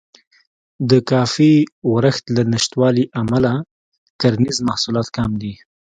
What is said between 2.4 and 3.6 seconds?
نشتوالي امله